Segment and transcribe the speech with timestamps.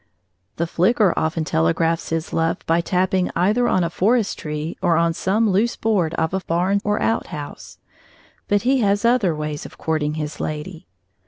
[0.55, 5.13] The flicker often telegraphs his love by tapping either on a forest tree or on
[5.13, 7.77] some loose board of a barn or outhouse;
[8.47, 10.87] but he has other ways of courting his lady.